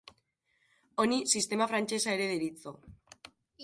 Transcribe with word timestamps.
Honi, 1.03 1.21
sistema 1.35 1.69
frantsesa 1.73 2.19
ere 2.19 2.29
deritzo. 2.35 2.79